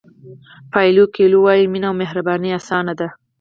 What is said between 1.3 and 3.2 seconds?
وایي مینه او مهرباني اسانه ده.